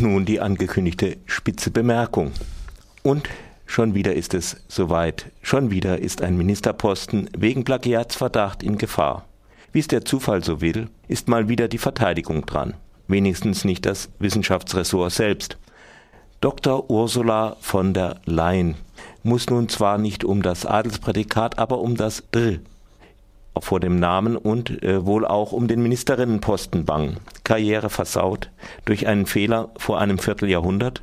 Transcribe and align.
Nun 0.00 0.24
die 0.24 0.40
angekündigte 0.40 1.18
spitze 1.26 1.70
Bemerkung. 1.70 2.32
Und 3.02 3.28
schon 3.66 3.94
wieder 3.94 4.14
ist 4.14 4.32
es 4.32 4.56
soweit. 4.66 5.26
Schon 5.42 5.70
wieder 5.70 5.98
ist 5.98 6.22
ein 6.22 6.38
Ministerposten 6.38 7.28
wegen 7.36 7.64
Plagiatsverdacht 7.64 8.62
in 8.62 8.78
Gefahr. 8.78 9.26
Wie 9.72 9.78
es 9.80 9.88
der 9.88 10.06
Zufall 10.06 10.42
so 10.42 10.62
will, 10.62 10.88
ist 11.06 11.28
mal 11.28 11.50
wieder 11.50 11.68
die 11.68 11.76
Verteidigung 11.76 12.46
dran. 12.46 12.72
Wenigstens 13.08 13.66
nicht 13.66 13.84
das 13.84 14.08
Wissenschaftsressort 14.18 15.12
selbst. 15.12 15.58
Dr. 16.40 16.88
Ursula 16.88 17.58
von 17.60 17.92
der 17.92 18.22
Leyen 18.24 18.76
muss 19.22 19.50
nun 19.50 19.68
zwar 19.68 19.98
nicht 19.98 20.24
um 20.24 20.40
das 20.40 20.64
Adelsprädikat, 20.64 21.58
aber 21.58 21.80
um 21.80 21.94
das 21.94 22.22
Dr 22.32 22.60
vor 23.60 23.80
dem 23.80 23.96
Namen 23.96 24.36
und 24.36 24.82
äh, 24.82 25.04
wohl 25.04 25.26
auch 25.26 25.52
um 25.52 25.68
den 25.68 25.82
Ministerinnenposten 25.82 26.84
bangen. 26.84 27.18
Karriere 27.44 27.90
versaut 27.90 28.50
durch 28.84 29.06
einen 29.06 29.26
Fehler 29.26 29.70
vor 29.76 30.00
einem 30.00 30.18
Vierteljahrhundert. 30.18 31.02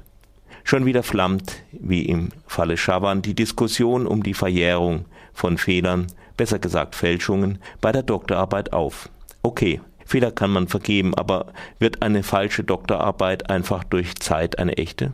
Schon 0.64 0.86
wieder 0.86 1.04
flammt, 1.04 1.64
wie 1.72 2.04
im 2.04 2.30
Falle 2.46 2.78
Schawan, 2.78 3.22
die 3.22 3.36
Diskussion 3.36 4.06
um 4.06 4.24
die 4.24 4.34
Verjährung 4.34 5.06
von 5.34 5.58
Fehlern, 5.58 6.08
besser 6.36 6.60
gesagt 6.60 6.96
Fälschungen, 6.96 7.60
bei 7.80 7.92
der 7.92 8.04
Doktorarbeit 8.04 8.74
auf. 8.74 9.10
Okay, 9.44 9.80
Fehler 10.06 10.32
kann 10.32 10.52
man 10.52 10.68
vergeben, 10.68 11.16
aber 11.16 11.48
wird 11.80 12.02
eine 12.02 12.24
falsche 12.24 12.64
Doktorarbeit 12.64 13.50
einfach 13.50 13.84
durch 13.84 14.16
Zeit 14.16 14.58
eine 14.60 14.78
echte? 14.78 15.14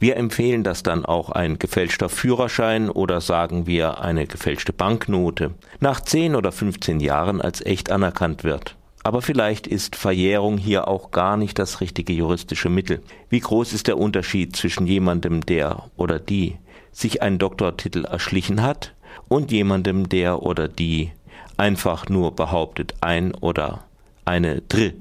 Wir 0.00 0.16
empfehlen 0.16 0.62
das 0.62 0.84
dann 0.84 1.04
auch 1.04 1.30
ein 1.30 1.58
gefälschter 1.58 2.08
Führerschein 2.08 2.88
oder 2.88 3.20
sagen 3.20 3.66
wir 3.66 4.00
eine 4.00 4.26
gefälschte 4.26 4.72
Banknote 4.72 5.52
nach 5.80 6.00
10 6.00 6.36
oder 6.36 6.52
15 6.52 7.00
Jahren 7.00 7.40
als 7.40 7.64
echt 7.64 7.90
anerkannt 7.90 8.44
wird. 8.44 8.76
Aber 9.02 9.22
vielleicht 9.22 9.66
ist 9.66 9.96
Verjährung 9.96 10.58
hier 10.58 10.86
auch 10.86 11.10
gar 11.10 11.36
nicht 11.36 11.58
das 11.58 11.80
richtige 11.80 12.12
juristische 12.12 12.68
Mittel. 12.68 13.02
Wie 13.28 13.40
groß 13.40 13.72
ist 13.72 13.88
der 13.88 13.98
Unterschied 13.98 14.54
zwischen 14.54 14.86
jemandem, 14.86 15.44
der 15.46 15.84
oder 15.96 16.18
die 16.18 16.56
sich 16.92 17.22
einen 17.22 17.38
Doktortitel 17.38 18.04
erschlichen 18.04 18.62
hat 18.62 18.94
und 19.28 19.50
jemandem, 19.50 20.08
der 20.08 20.42
oder 20.42 20.68
die 20.68 21.12
einfach 21.56 22.08
nur 22.08 22.36
behauptet, 22.36 22.94
ein 23.00 23.34
oder 23.34 23.84
eine 24.24 24.60
Dr 24.60 24.92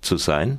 zu 0.00 0.16
sein? 0.16 0.58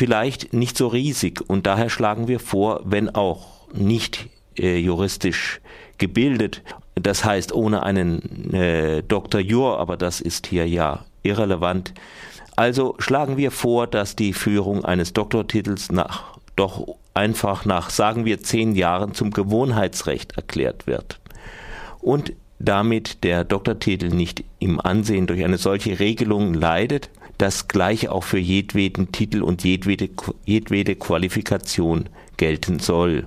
Vielleicht 0.00 0.54
nicht 0.54 0.78
so 0.78 0.86
riesig 0.86 1.42
und 1.46 1.66
daher 1.66 1.90
schlagen 1.90 2.26
wir 2.26 2.40
vor, 2.40 2.80
wenn 2.84 3.14
auch 3.14 3.48
nicht 3.74 4.30
äh, 4.58 4.78
juristisch 4.78 5.60
gebildet, 5.98 6.62
das 6.94 7.22
heißt 7.26 7.52
ohne 7.52 7.82
einen 7.82 8.54
äh, 8.54 9.02
Dr. 9.02 9.42
Jur, 9.42 9.78
aber 9.78 9.98
das 9.98 10.22
ist 10.22 10.46
hier 10.46 10.66
ja 10.66 11.04
irrelevant. 11.22 11.92
Also 12.56 12.94
schlagen 12.98 13.36
wir 13.36 13.50
vor, 13.50 13.86
dass 13.86 14.16
die 14.16 14.32
Führung 14.32 14.86
eines 14.86 15.12
Doktortitels 15.12 15.92
nach 15.92 16.38
doch 16.56 16.96
einfach 17.12 17.66
nach, 17.66 17.90
sagen 17.90 18.24
wir, 18.24 18.42
zehn 18.42 18.74
Jahren 18.74 19.12
zum 19.12 19.30
Gewohnheitsrecht 19.32 20.34
erklärt 20.34 20.86
wird. 20.86 21.20
Und 22.00 22.32
damit 22.58 23.22
der 23.22 23.44
Doktortitel 23.44 24.08
nicht 24.08 24.44
im 24.60 24.80
Ansehen 24.80 25.26
durch 25.26 25.44
eine 25.44 25.58
solche 25.58 26.00
Regelung 26.00 26.54
leidet, 26.54 27.10
das 27.40 27.68
gleiche 27.68 28.12
auch 28.12 28.24
für 28.24 28.38
jedweden 28.38 29.12
Titel 29.12 29.42
und 29.42 29.64
jedwede, 29.64 30.10
jedwede 30.44 30.94
Qualifikation 30.94 32.08
gelten 32.36 32.78
soll. 32.80 33.26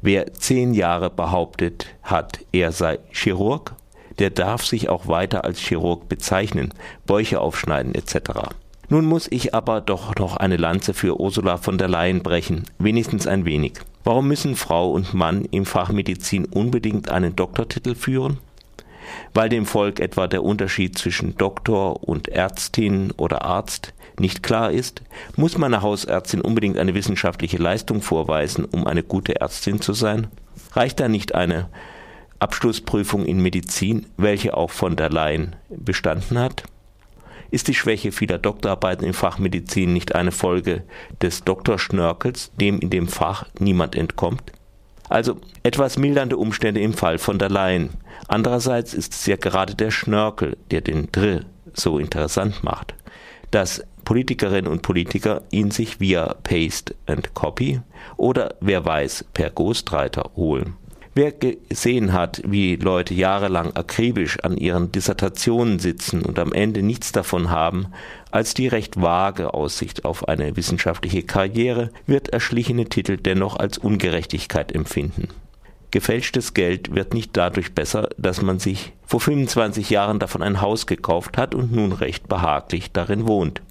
Wer 0.00 0.32
zehn 0.34 0.74
Jahre 0.74 1.10
behauptet 1.10 1.88
hat, 2.02 2.38
er 2.52 2.70
sei 2.70 3.00
Chirurg, 3.10 3.74
der 4.20 4.30
darf 4.30 4.64
sich 4.64 4.88
auch 4.88 5.08
weiter 5.08 5.44
als 5.44 5.58
Chirurg 5.58 6.08
bezeichnen, 6.08 6.72
Bäuche 7.04 7.40
aufschneiden 7.40 7.94
etc. 7.96 8.54
Nun 8.88 9.04
muss 9.04 9.26
ich 9.28 9.52
aber 9.52 9.80
doch 9.80 10.14
noch 10.14 10.36
eine 10.36 10.56
Lanze 10.56 10.94
für 10.94 11.18
Ursula 11.18 11.56
von 11.56 11.78
der 11.78 11.88
Leyen 11.88 12.22
brechen, 12.22 12.62
wenigstens 12.78 13.26
ein 13.26 13.44
wenig. 13.44 13.72
Warum 14.04 14.28
müssen 14.28 14.54
Frau 14.54 14.92
und 14.92 15.14
Mann 15.14 15.44
im 15.50 15.66
Fach 15.66 15.90
Medizin 15.90 16.44
unbedingt 16.44 17.08
einen 17.08 17.34
Doktortitel 17.34 17.96
führen? 17.96 18.38
Weil 19.34 19.48
dem 19.48 19.66
Volk 19.66 20.00
etwa 20.00 20.26
der 20.26 20.42
Unterschied 20.42 20.98
zwischen 20.98 21.36
Doktor 21.36 22.02
und 22.08 22.28
Ärztin 22.28 23.12
oder 23.16 23.44
Arzt 23.44 23.92
nicht 24.18 24.42
klar 24.42 24.70
ist, 24.70 25.02
muss 25.36 25.58
meine 25.58 25.82
Hausärztin 25.82 26.40
unbedingt 26.40 26.78
eine 26.78 26.94
wissenschaftliche 26.94 27.58
Leistung 27.58 28.02
vorweisen, 28.02 28.64
um 28.64 28.86
eine 28.86 29.02
gute 29.02 29.40
Ärztin 29.40 29.80
zu 29.80 29.92
sein? 29.92 30.28
Reicht 30.72 31.00
da 31.00 31.08
nicht 31.08 31.34
eine 31.34 31.68
Abschlussprüfung 32.38 33.24
in 33.24 33.40
Medizin, 33.40 34.06
welche 34.16 34.56
auch 34.56 34.70
von 34.70 34.96
der 34.96 35.10
Laien 35.10 35.56
bestanden 35.68 36.38
hat? 36.38 36.64
Ist 37.50 37.68
die 37.68 37.74
Schwäche 37.74 38.12
vieler 38.12 38.38
Doktorarbeiten 38.38 39.06
im 39.06 39.14
Fach 39.14 39.38
Medizin 39.38 39.92
nicht 39.92 40.14
eine 40.14 40.32
Folge 40.32 40.82
des 41.22 41.44
Doktorschnörkels, 41.44 42.50
dem 42.60 42.80
in 42.80 42.90
dem 42.90 43.08
Fach 43.08 43.46
niemand 43.58 43.94
entkommt? 43.94 44.52
Also 45.08 45.38
etwas 45.62 45.98
mildernde 45.98 46.36
Umstände 46.36 46.80
im 46.80 46.92
Fall 46.92 47.18
von 47.18 47.38
der 47.38 47.50
Leyen. 47.50 47.90
Andererseits 48.28 48.94
ist 48.94 49.14
es 49.14 49.26
ja 49.26 49.36
gerade 49.36 49.74
der 49.74 49.90
Schnörkel, 49.90 50.56
der 50.70 50.80
den 50.80 51.10
Drill 51.12 51.46
so 51.74 51.98
interessant 51.98 52.64
macht, 52.64 52.94
dass 53.50 53.84
Politikerinnen 54.04 54.70
und 54.70 54.82
Politiker 54.82 55.42
ihn 55.50 55.70
sich 55.70 56.00
via 56.00 56.34
Paste 56.42 56.94
and 57.06 57.34
Copy 57.34 57.80
oder 58.16 58.54
wer 58.60 58.84
weiß 58.84 59.26
per 59.34 59.50
Ghostwriter 59.50 60.30
holen. 60.36 60.74
Wer 61.16 61.32
gesehen 61.32 62.12
hat, 62.12 62.42
wie 62.44 62.76
Leute 62.76 63.14
jahrelang 63.14 63.74
akribisch 63.74 64.38
an 64.40 64.58
ihren 64.58 64.92
Dissertationen 64.92 65.78
sitzen 65.78 66.20
und 66.20 66.38
am 66.38 66.52
Ende 66.52 66.82
nichts 66.82 67.10
davon 67.10 67.48
haben, 67.48 67.86
als 68.30 68.52
die 68.52 68.68
recht 68.68 69.00
vage 69.00 69.54
Aussicht 69.54 70.04
auf 70.04 70.28
eine 70.28 70.58
wissenschaftliche 70.58 71.22
Karriere, 71.22 71.90
wird 72.06 72.28
erschlichene 72.28 72.84
Titel 72.90 73.16
dennoch 73.16 73.56
als 73.56 73.78
Ungerechtigkeit 73.78 74.72
empfinden. 74.72 75.28
Gefälschtes 75.90 76.52
Geld 76.52 76.94
wird 76.94 77.14
nicht 77.14 77.34
dadurch 77.34 77.72
besser, 77.72 78.10
dass 78.18 78.42
man 78.42 78.58
sich 78.58 78.92
vor 79.06 79.20
25 79.20 79.88
Jahren 79.88 80.18
davon 80.18 80.42
ein 80.42 80.60
Haus 80.60 80.86
gekauft 80.86 81.38
hat 81.38 81.54
und 81.54 81.72
nun 81.72 81.92
recht 81.92 82.28
behaglich 82.28 82.92
darin 82.92 83.26
wohnt. 83.26 83.62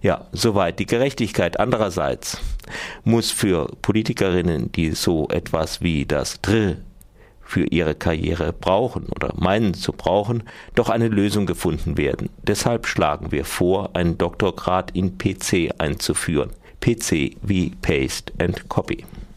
Ja, 0.00 0.26
soweit 0.32 0.78
die 0.78 0.86
Gerechtigkeit. 0.86 1.58
Andererseits 1.58 2.38
muss 3.04 3.30
für 3.30 3.68
Politikerinnen, 3.82 4.70
die 4.70 4.92
so 4.92 5.28
etwas 5.28 5.80
wie 5.80 6.06
das 6.06 6.40
Dr 6.40 6.76
für 7.48 7.64
ihre 7.64 7.94
Karriere 7.94 8.52
brauchen 8.52 9.06
oder 9.06 9.32
meinen 9.36 9.72
zu 9.72 9.92
brauchen, 9.92 10.42
doch 10.74 10.90
eine 10.90 11.08
Lösung 11.08 11.46
gefunden 11.46 11.96
werden. 11.96 12.28
Deshalb 12.42 12.86
schlagen 12.86 13.32
wir 13.32 13.46
vor, 13.46 13.96
einen 13.96 14.18
Doktorgrad 14.18 14.90
in 14.90 15.16
PC 15.16 15.72
einzuführen. 15.78 16.50
PC 16.80 17.36
wie 17.42 17.70
Paste 17.80 18.32
and 18.38 18.68
Copy. 18.68 19.04